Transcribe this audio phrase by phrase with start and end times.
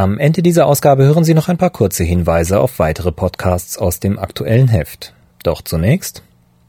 [0.00, 4.00] Am Ende dieser Ausgabe hören Sie noch ein paar kurze Hinweise auf weitere Podcasts aus
[4.00, 5.12] dem aktuellen Heft.
[5.42, 6.22] Doch zunächst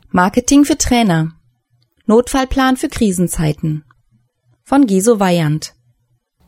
[0.10, 1.32] Marketing für Trainer.
[2.06, 3.86] Notfallplan für Krisenzeiten.
[4.66, 5.76] Von Giso Weyand.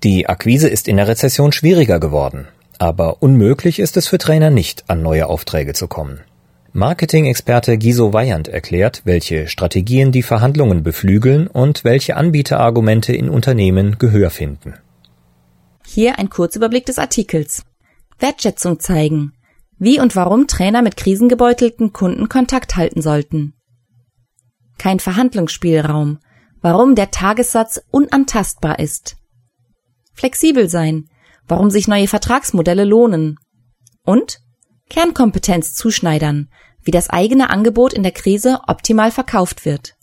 [0.04, 4.84] Die Akquise ist in der Rezession schwieriger geworden, aber unmöglich ist es für Trainer nicht,
[4.90, 6.20] an neue Aufträge zu kommen.
[6.73, 14.30] Marketing-Experte Giso Weyand erklärt, welche Strategien die Verhandlungen beflügeln und welche Anbieterargumente in Unternehmen Gehör
[14.30, 14.73] finden.
[15.94, 17.66] Hier ein Kurzüberblick des Artikels.
[18.17, 19.33] Wertschätzung zeigen.
[19.77, 23.53] Wie und warum Trainer mit krisengebeutelten Kunden Kontakt halten sollten.
[24.80, 26.17] Kein Verhandlungsspielraum.
[26.61, 29.17] Warum der Tagessatz unantastbar ist.
[30.16, 31.09] Flexibel sein.
[31.47, 33.38] Warum sich neue Vertragsmodelle lohnen.
[34.03, 34.39] Und
[34.89, 36.50] Kernkompetenz zuschneidern,
[36.81, 39.94] wie das eigene Angebot in der Krise optimal verkauft wird.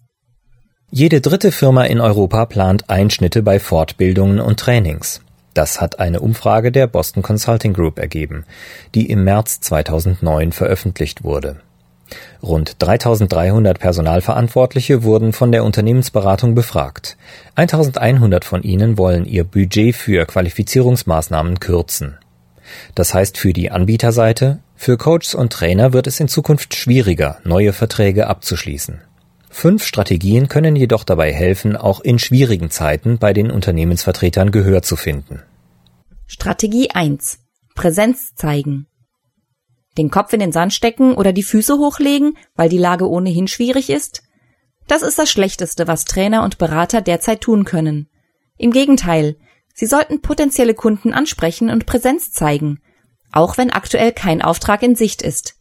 [0.92, 5.22] Jede dritte Firma in Europa plant Einschnitte bei Fortbildungen und Trainings.
[5.54, 8.44] Das hat eine Umfrage der Boston Consulting Group ergeben,
[8.94, 11.56] die im März 2009 veröffentlicht wurde.
[12.42, 17.16] Rund 3300 Personalverantwortliche wurden von der Unternehmensberatung befragt.
[17.54, 22.18] 1100 von ihnen wollen ihr Budget für Qualifizierungsmaßnahmen kürzen.
[22.94, 27.72] Das heißt für die Anbieterseite, für Coaches und Trainer wird es in Zukunft schwieriger, neue
[27.72, 29.00] Verträge abzuschließen.
[29.52, 34.94] Fünf Strategien können jedoch dabei helfen, auch in schwierigen Zeiten bei den Unternehmensvertretern Gehör zu
[34.94, 35.42] finden.
[36.26, 37.40] Strategie 1.
[37.74, 38.86] Präsenz zeigen.
[39.98, 43.90] Den Kopf in den Sand stecken oder die Füße hochlegen, weil die Lage ohnehin schwierig
[43.90, 44.22] ist?
[44.86, 48.08] Das ist das Schlechteste, was Trainer und Berater derzeit tun können.
[48.56, 49.36] Im Gegenteil,
[49.74, 52.80] sie sollten potenzielle Kunden ansprechen und Präsenz zeigen,
[53.32, 55.56] auch wenn aktuell kein Auftrag in Sicht ist.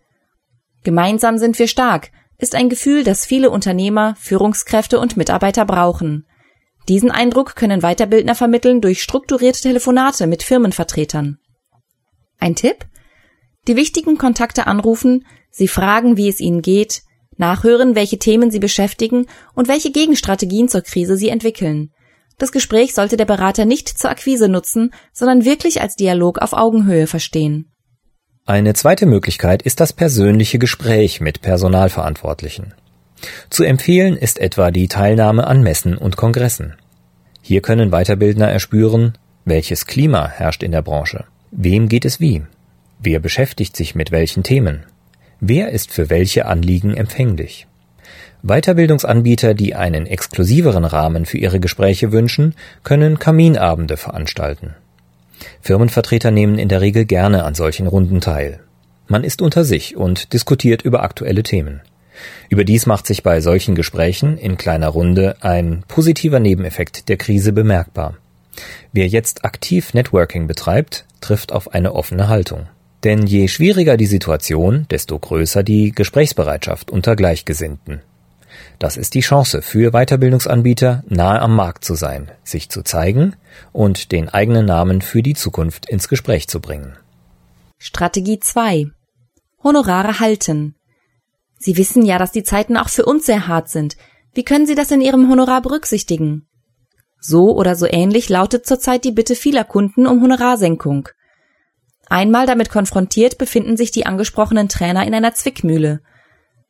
[0.83, 6.25] Gemeinsam sind wir stark, ist ein Gefühl, das viele Unternehmer, Führungskräfte und Mitarbeiter brauchen.
[6.87, 11.37] Diesen Eindruck können Weiterbildner vermitteln durch strukturierte Telefonate mit Firmenvertretern.
[12.39, 12.87] Ein Tipp?
[13.67, 17.03] Die wichtigen Kontakte anrufen, sie fragen, wie es ihnen geht,
[17.37, 21.91] nachhören, welche Themen sie beschäftigen und welche Gegenstrategien zur Krise sie entwickeln.
[22.37, 27.05] Das Gespräch sollte der Berater nicht zur Akquise nutzen, sondern wirklich als Dialog auf Augenhöhe
[27.05, 27.71] verstehen.
[28.49, 32.73] Eine zweite Möglichkeit ist das persönliche Gespräch mit Personalverantwortlichen.
[33.51, 36.73] Zu empfehlen ist etwa die Teilnahme an Messen und Kongressen.
[37.43, 39.13] Hier können Weiterbildner erspüren,
[39.45, 42.41] welches Klima herrscht in der Branche, wem geht es wie,
[42.97, 44.81] wer beschäftigt sich mit welchen Themen,
[45.39, 47.67] wer ist für welche Anliegen empfänglich.
[48.41, 54.73] Weiterbildungsanbieter, die einen exklusiveren Rahmen für ihre Gespräche wünschen, können Kaminabende veranstalten.
[55.61, 58.59] Firmenvertreter nehmen in der Regel gerne an solchen Runden teil.
[59.07, 61.81] Man ist unter sich und diskutiert über aktuelle Themen.
[62.49, 68.17] Überdies macht sich bei solchen Gesprächen in kleiner Runde ein positiver Nebeneffekt der Krise bemerkbar.
[68.91, 72.67] Wer jetzt aktiv Networking betreibt, trifft auf eine offene Haltung.
[73.03, 78.01] Denn je schwieriger die Situation, desto größer die Gesprächsbereitschaft unter Gleichgesinnten.
[78.79, 83.35] Das ist die Chance für Weiterbildungsanbieter, nahe am Markt zu sein, sich zu zeigen
[83.71, 86.97] und den eigenen Namen für die Zukunft ins Gespräch zu bringen.
[87.77, 88.87] Strategie 2.
[89.63, 90.75] Honorare halten.
[91.57, 93.97] Sie wissen ja, dass die Zeiten auch für uns sehr hart sind.
[94.33, 96.47] Wie können Sie das in Ihrem Honorar berücksichtigen?
[97.19, 101.09] So oder so ähnlich lautet zurzeit die Bitte vieler Kunden um Honorarsenkung.
[102.07, 106.01] Einmal damit konfrontiert befinden sich die angesprochenen Trainer in einer Zwickmühle.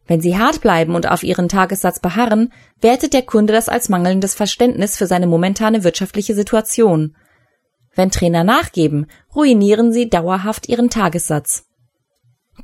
[0.10, 2.52] Wenn sie hart bleiben und auf ihren Tagessatz beharren,
[2.82, 7.16] wertet der Kunde das als mangelndes Verständnis für seine momentane wirtschaftliche Situation.
[7.94, 11.66] Wenn Trainer nachgeben, ruinieren sie dauerhaft ihren Tagessatz.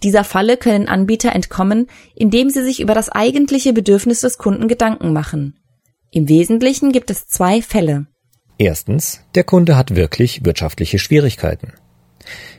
[0.01, 5.13] Dieser Falle können Anbieter entkommen, indem sie sich über das eigentliche Bedürfnis des Kunden Gedanken
[5.13, 5.59] machen.
[6.09, 8.07] Im Wesentlichen gibt es zwei Fälle.
[8.57, 11.73] Erstens, der Kunde hat wirklich wirtschaftliche Schwierigkeiten.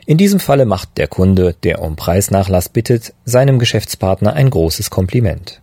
[0.09, 5.61] In diesem Falle macht der Kunde, der um Preisnachlass bittet, seinem Geschäftspartner ein großes Kompliment.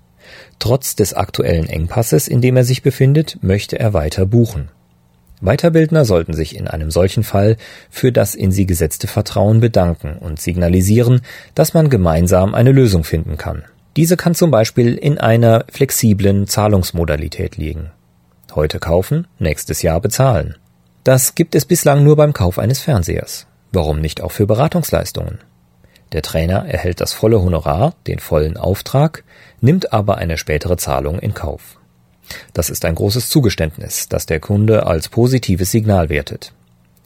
[0.60, 4.68] Trotz des aktuellen Engpasses, in dem er sich befindet, möchte er weiter buchen.
[5.40, 7.56] Weiterbildner sollten sich in einem solchen Fall
[7.90, 11.22] für das in sie gesetzte Vertrauen bedanken und signalisieren,
[11.56, 13.63] dass man gemeinsam eine Lösung finden kann.
[13.95, 17.92] Diese kann zum Beispiel in einer flexiblen Zahlungsmodalität liegen.
[18.54, 20.56] Heute kaufen, nächstes Jahr bezahlen.
[21.06, 23.48] Das gibt es bislang nur beim Kauf eines Fernsehers.
[23.74, 25.40] Warum nicht auch für Beratungsleistungen?
[26.12, 29.24] Der Trainer erhält das volle Honorar, den vollen Auftrag,
[29.62, 31.80] nimmt aber eine spätere Zahlung in Kauf.
[32.54, 36.54] Das ist ein großes Zugeständnis, das der Kunde als positives Signal wertet.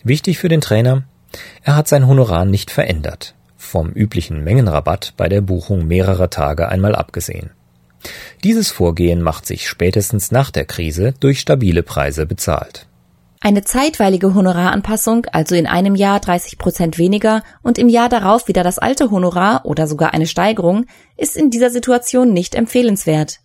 [0.03, 1.03] Wichtig für den Trainer,
[1.63, 6.95] er hat sein Honorar nicht verändert, vom üblichen Mengenrabatt bei der Buchung mehrerer Tage einmal
[6.95, 7.51] abgesehen.
[8.43, 12.87] Dieses Vorgehen macht sich spätestens nach der Krise durch stabile Preise bezahlt.
[13.39, 18.63] Eine zeitweilige Honoraranpassung, also in einem Jahr 30 Prozent weniger und im Jahr darauf wieder
[18.63, 20.85] das alte Honorar oder sogar eine Steigerung,
[21.17, 23.39] ist in dieser Situation nicht empfehlenswert.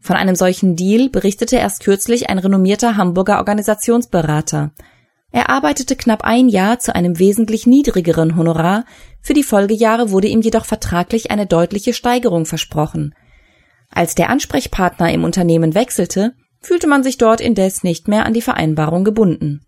[0.00, 4.72] Von einem solchen Deal berichtete erst kürzlich ein renommierter Hamburger Organisationsberater.
[5.30, 8.84] Er arbeitete knapp ein Jahr zu einem wesentlich niedrigeren Honorar,
[9.20, 13.14] für die Folgejahre wurde ihm jedoch vertraglich eine deutliche Steigerung versprochen.
[13.90, 18.42] Als der Ansprechpartner im Unternehmen wechselte, fühlte man sich dort indes nicht mehr an die
[18.42, 19.62] Vereinbarung gebunden.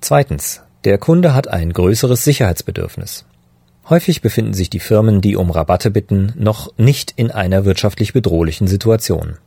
[0.00, 0.62] Zweitens.
[0.84, 3.24] Der Kunde hat ein größeres Sicherheitsbedürfnis.
[3.88, 8.68] Häufig befinden sich die Firmen, die um Rabatte bitten, noch nicht in einer wirtschaftlich bedrohlichen
[8.68, 9.38] Situation.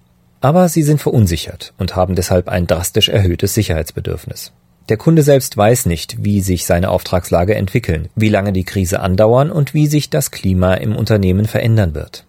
[0.42, 4.52] Aber sie sind verunsichert und haben deshalb ein drastisch erhöhtes Sicherheitsbedürfnis.
[4.90, 9.52] Der Kunde selbst weiß nicht, wie sich seine Auftragslage entwickeln, wie lange die Krise andauern
[9.52, 12.26] und wie sich das Klima im Unternehmen verändern wird.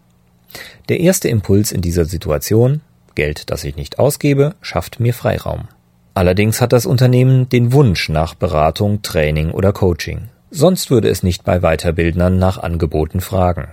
[0.89, 2.83] Der erste Impuls in dieser Situation,
[3.15, 5.69] Geld, das ich nicht ausgebe, schafft mir Freiraum.
[6.15, 10.29] Allerdings hat das Unternehmen den Wunsch nach Beratung, Training oder Coaching.
[10.51, 13.69] Sonst würde es nicht bei Weiterbildnern nach Angeboten fragen.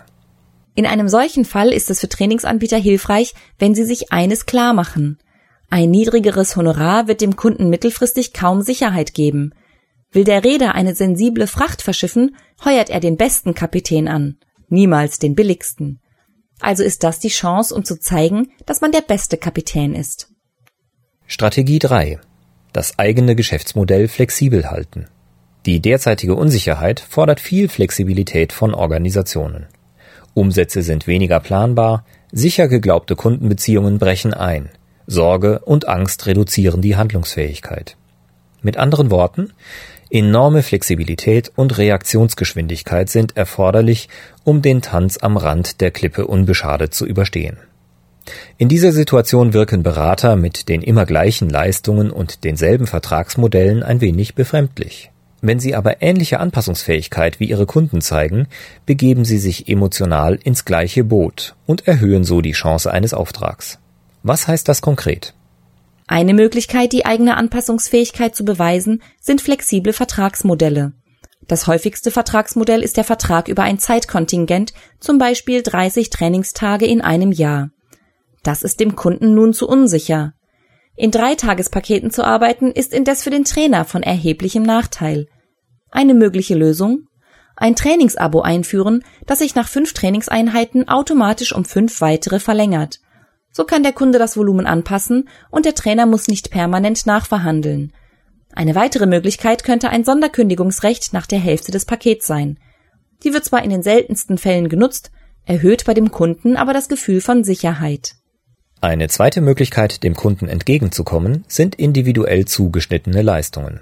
[0.75, 5.17] In einem solchen Fall ist es für Trainingsanbieter hilfreich, wenn sie sich eines klar machen.
[5.69, 9.51] Ein niedrigeres Honorar wird dem Kunden mittelfristig kaum Sicherheit geben.
[10.11, 14.37] Will der Reeder eine sensible Fracht verschiffen, heuert er den besten Kapitän an,
[14.69, 15.99] niemals den billigsten.
[16.59, 20.29] Also ist das die Chance, um zu zeigen, dass man der beste Kapitän ist.
[21.25, 22.19] Strategie 3.
[22.73, 25.07] Das eigene Geschäftsmodell flexibel halten.
[25.65, 29.67] Die derzeitige Unsicherheit fordert viel Flexibilität von Organisationen.
[30.33, 34.69] Umsätze sind weniger planbar, sicher geglaubte Kundenbeziehungen brechen ein,
[35.05, 37.97] Sorge und Angst reduzieren die Handlungsfähigkeit.
[38.61, 39.53] Mit anderen Worten,
[40.09, 44.09] enorme Flexibilität und Reaktionsgeschwindigkeit sind erforderlich,
[44.43, 47.57] um den Tanz am Rand der Klippe unbeschadet zu überstehen.
[48.57, 54.35] In dieser Situation wirken Berater mit den immer gleichen Leistungen und denselben Vertragsmodellen ein wenig
[54.35, 55.11] befremdlich.
[55.41, 58.47] Wenn Sie aber ähnliche Anpassungsfähigkeit wie Ihre Kunden zeigen,
[58.85, 63.79] begeben Sie sich emotional ins gleiche Boot und erhöhen so die Chance eines Auftrags.
[64.21, 65.33] Was heißt das konkret?
[66.11, 70.93] Eine Möglichkeit, die eigene Anpassungsfähigkeit zu beweisen, sind flexible Vertragsmodelle.
[71.47, 77.31] Das häufigste Vertragsmodell ist der Vertrag über ein Zeitkontingent, zum Beispiel 30 Trainingstage in einem
[77.31, 77.69] Jahr.
[78.41, 80.33] Das ist dem Kunden nun zu unsicher.
[80.95, 85.27] In Dreitagespaketen zu arbeiten, ist indes für den Trainer von erheblichem Nachteil.
[85.91, 87.05] Eine mögliche Lösung?
[87.55, 92.99] Ein Trainingsabo einführen, das sich nach fünf Trainingseinheiten automatisch um fünf weitere verlängert.
[93.59, 97.91] So kann der Kunde das Volumen anpassen und der Trainer muss nicht permanent nachverhandeln.
[98.53, 102.57] Eine weitere Möglichkeit könnte ein Sonderkündigungsrecht nach der Hälfte des Pakets sein.
[103.21, 105.11] Die wird zwar in den seltensten Fällen genutzt,
[105.45, 108.15] erhöht bei dem Kunden aber das Gefühl von Sicherheit.
[108.79, 113.81] Eine zweite Möglichkeit, dem Kunden entgegenzukommen, sind individuell zugeschnittene Leistungen.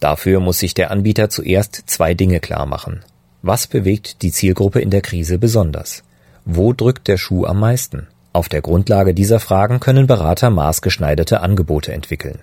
[0.00, 3.06] Dafür muss sich der Anbieter zuerst zwei Dinge klar machen.
[3.40, 6.02] Was bewegt die Zielgruppe in der Krise besonders?
[6.44, 8.06] Wo drückt der Schuh am meisten?
[8.38, 12.38] Auf der Grundlage dieser Fragen können Berater maßgeschneiderte Angebote entwickeln.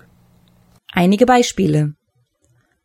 [0.92, 1.94] Einige Beispiele.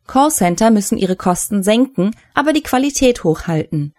[0.06, 3.92] Callcenter müssen ihre Kosten senken, aber die Qualität hochhalten.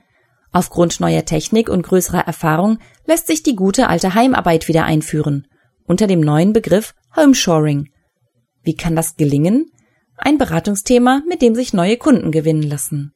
[0.52, 5.46] Aufgrund neuer Technik und größerer Erfahrung lässt sich die gute alte Heimarbeit wieder einführen,
[5.86, 7.92] unter dem neuen Begriff Homeshoring.
[8.64, 9.70] Wie kann das gelingen?
[10.18, 13.14] Ein Beratungsthema, mit dem sich neue Kunden gewinnen lassen.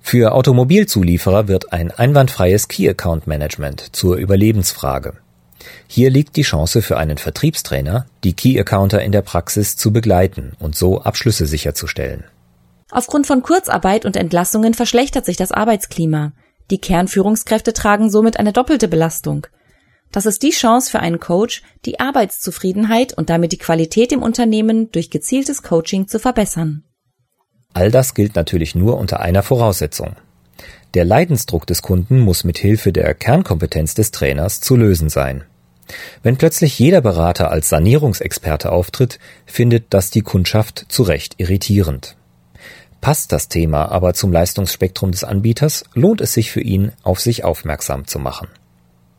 [0.00, 5.14] Für Automobilzulieferer wird ein einwandfreies Key Account Management zur Überlebensfrage.
[5.86, 10.52] Hier liegt die Chance für einen Vertriebstrainer, die Key Accounter in der Praxis zu begleiten
[10.58, 12.24] und so Abschlüsse sicherzustellen.
[12.90, 16.32] Aufgrund von Kurzarbeit und Entlassungen verschlechtert sich das Arbeitsklima.
[16.70, 19.46] Die Kernführungskräfte tragen somit eine doppelte Belastung.
[20.12, 24.90] Das ist die Chance für einen Coach, die Arbeitszufriedenheit und damit die Qualität im Unternehmen
[24.90, 26.82] durch gezieltes Coaching zu verbessern.
[27.72, 30.16] All das gilt natürlich nur unter einer Voraussetzung.
[30.94, 35.44] Der Leidensdruck des Kunden muss mit Hilfe der Kernkompetenz des Trainers zu lösen sein.
[36.22, 42.16] Wenn plötzlich jeder Berater als Sanierungsexperte auftritt, findet das die Kundschaft zu Recht irritierend.
[43.00, 47.44] Passt das Thema aber zum Leistungsspektrum des Anbieters, lohnt es sich für ihn, auf sich
[47.44, 48.48] aufmerksam zu machen.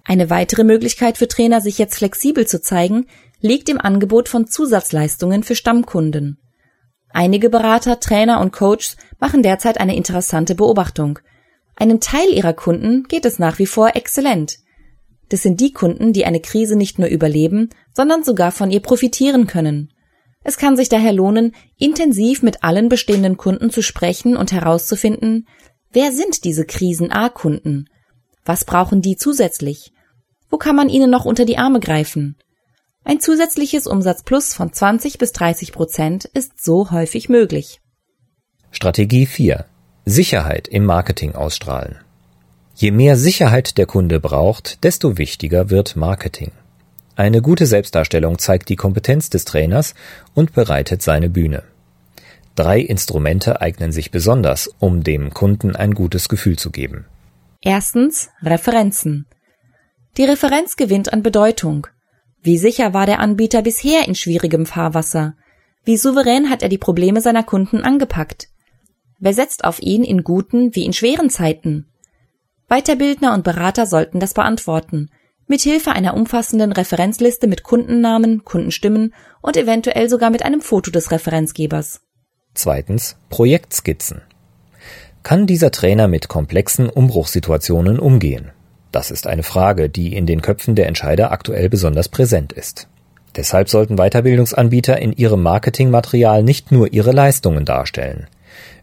[0.03, 3.07] Eine weitere Möglichkeit für Trainer, sich jetzt flexibel zu zeigen,
[3.39, 6.37] liegt im Angebot von Zusatzleistungen für Stammkunden.
[7.13, 11.19] Einige Berater, Trainer und Coaches machen derzeit eine interessante Beobachtung.
[11.75, 14.57] Einem Teil ihrer Kunden geht es nach wie vor exzellent.
[15.29, 19.47] Das sind die Kunden, die eine Krise nicht nur überleben, sondern sogar von ihr profitieren
[19.47, 19.91] können.
[20.43, 25.47] Es kann sich daher lohnen, intensiv mit allen bestehenden Kunden zu sprechen und herauszufinden,
[25.91, 27.89] wer sind diese Krisen-A-Kunden?
[28.43, 29.93] Was brauchen die zusätzlich?
[30.49, 32.37] Wo kann man ihnen noch unter die Arme greifen?
[33.03, 37.81] Ein zusätzliches Umsatzplus von 20 bis 30 Prozent ist so häufig möglich.
[38.71, 39.65] Strategie 4.
[40.05, 41.97] Sicherheit im Marketing ausstrahlen.
[42.75, 46.51] Je mehr Sicherheit der Kunde braucht, desto wichtiger wird Marketing.
[47.15, 49.93] Eine gute Selbstdarstellung zeigt die Kompetenz des Trainers
[50.33, 51.63] und bereitet seine Bühne.
[52.55, 57.05] Drei Instrumente eignen sich besonders, um dem Kunden ein gutes Gefühl zu geben.
[57.61, 59.25] Erstens Referenzen.
[60.17, 61.87] Die Referenz gewinnt an Bedeutung.
[62.43, 65.35] Wie sicher war der Anbieter bisher in schwierigem Fahrwasser?
[65.83, 68.49] Wie souverän hat er die Probleme seiner Kunden angepackt?
[69.19, 71.85] Wer setzt auf ihn in guten wie in schweren Zeiten?
[72.67, 75.09] Weiterbildner und Berater sollten das beantworten,
[75.45, 82.01] mithilfe einer umfassenden Referenzliste mit Kundennamen, Kundenstimmen und eventuell sogar mit einem Foto des Referenzgebers.
[82.55, 84.21] Zweitens Projektskizzen.
[85.21, 88.51] Kann dieser Trainer mit komplexen Umbruchssituationen umgehen?
[88.91, 92.87] Das ist eine Frage, die in den Köpfen der Entscheider aktuell besonders präsent ist.
[93.35, 98.27] Deshalb sollten Weiterbildungsanbieter in ihrem Marketingmaterial nicht nur ihre Leistungen darstellen.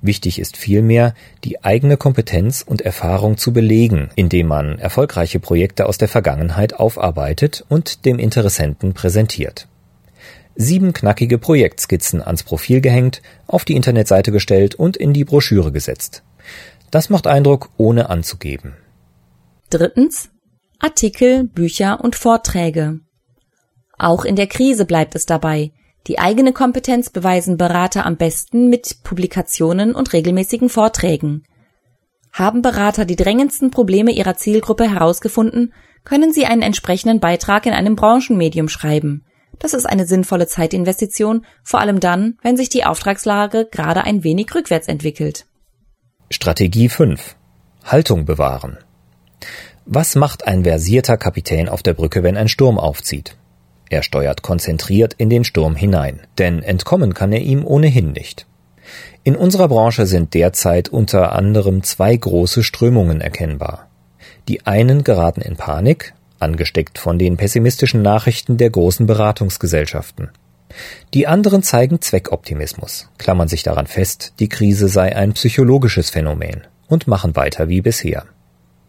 [0.01, 1.13] Wichtig ist vielmehr,
[1.45, 7.65] die eigene Kompetenz und Erfahrung zu belegen, indem man erfolgreiche Projekte aus der Vergangenheit aufarbeitet
[7.69, 9.69] und dem Interessenten präsentiert.
[10.55, 16.23] Sieben knackige Projektskizzen ans Profil gehängt, auf die Internetseite gestellt und in die Broschüre gesetzt.
[16.91, 18.75] Das macht Eindruck, ohne anzugeben.
[19.71, 20.31] Drittens
[20.79, 23.01] Artikel, Bücher und Vorträge.
[23.99, 25.73] Auch in der Krise bleibt es dabei.
[26.07, 31.45] Die eigene Kompetenz beweisen Berater am besten mit Publikationen und regelmäßigen Vorträgen.
[32.33, 37.95] Haben Berater die drängendsten Probleme ihrer Zielgruppe herausgefunden, können sie einen entsprechenden Beitrag in einem
[37.95, 39.27] Branchenmedium schreiben.
[39.59, 44.55] Das ist eine sinnvolle Zeitinvestition, vor allem dann, wenn sich die Auftragslage gerade ein wenig
[44.55, 45.45] rückwärts entwickelt.
[46.31, 47.37] Strategie 5.
[47.85, 48.79] Haltung bewahren.
[49.91, 53.37] Was macht ein versierter Kapitän auf der Brücke, wenn ein Sturm aufzieht?
[53.89, 58.47] Er steuert konzentriert in den Sturm hinein, denn entkommen kann er ihm ohnehin nicht.
[59.25, 63.89] In unserer Branche sind derzeit unter anderem zwei große Strömungen erkennbar.
[64.47, 70.29] Die einen geraten in Panik, angesteckt von den pessimistischen Nachrichten der großen Beratungsgesellschaften.
[71.15, 77.07] Die anderen zeigen Zweckoptimismus, klammern sich daran fest, die Krise sei ein psychologisches Phänomen und
[77.07, 78.27] machen weiter wie bisher.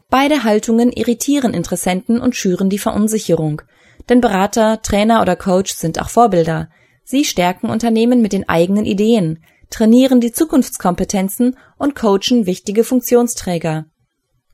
[0.10, 3.62] Beide Haltungen irritieren Interessenten und schüren die Verunsicherung.
[4.10, 6.70] Denn Berater, Trainer oder Coach sind auch Vorbilder.
[7.04, 13.86] Sie stärken Unternehmen mit den eigenen Ideen, trainieren die Zukunftskompetenzen und coachen wichtige Funktionsträger.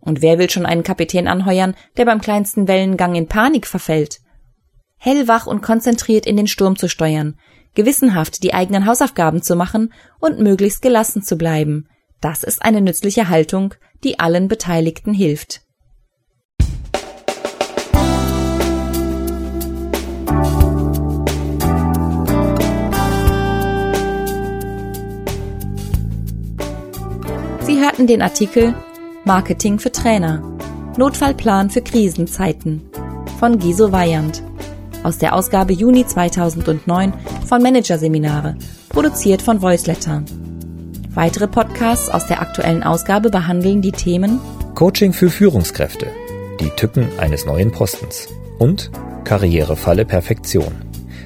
[0.02, 4.20] Und wer will schon einen Kapitän anheuern, der beim kleinsten Wellengang in Panik verfällt?
[4.98, 7.40] Hellwach und konzentriert in den Sturm zu steuern,
[7.76, 11.88] gewissenhaft die eigenen Hausaufgaben zu machen und möglichst gelassen zu bleiben.
[12.22, 13.74] Das ist eine nützliche Haltung,
[14.06, 15.62] die allen Beteiligten hilft.
[27.62, 28.76] Sie hörten den Artikel
[29.26, 30.44] Marketing für Trainer.
[30.98, 32.82] Notfallplan für Krisenzeiten
[33.40, 34.44] von Giso Weyand
[35.04, 37.14] aus der Ausgabe Juni 2009
[37.46, 38.56] von Managerseminare,
[38.90, 40.24] produziert von Voiceletter.
[41.15, 44.41] Weitere Podcasts aus der aktuellen Ausgabe behandeln die Themen
[44.75, 46.07] Coaching für Führungskräfte,
[46.60, 48.27] die Tücken eines neuen Postens
[48.60, 48.91] und
[49.24, 50.74] Karrierefalle Perfektion,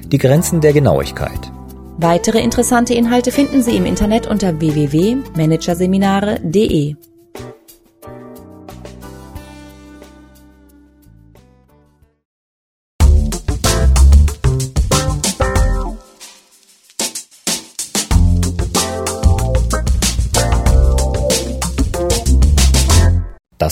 [0.06, 1.50] die Grenzen der Genauigkeit.
[1.98, 6.94] Weitere interessante Inhalte finden Sie im Internet unter www.managerseminare.de.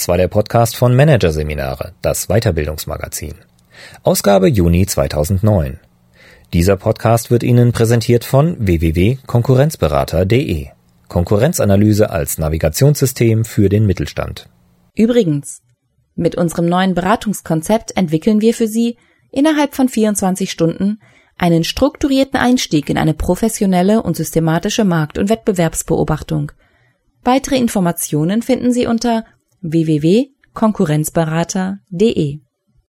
[0.08, 3.34] Das war der Podcast von Managerseminare, das Weiterbildungsmagazin.
[4.04, 5.80] Ausgabe Juni 2009.
[6.54, 10.68] Dieser Podcast wird Ihnen präsentiert von www.konkurrenzberater.de.
[11.08, 14.48] Konkurrenzanalyse als Navigationssystem für den Mittelstand.
[14.96, 15.60] Übrigens,
[16.14, 18.96] mit unserem neuen Beratungskonzept entwickeln wir für Sie
[19.30, 21.02] innerhalb von 24 Stunden
[21.36, 26.52] einen strukturierten Einstieg in eine professionelle und systematische Markt- und Wettbewerbsbeobachtung.
[27.24, 29.26] Weitere Informationen finden Sie unter
[29.62, 32.47] www.konkurrenzberater.de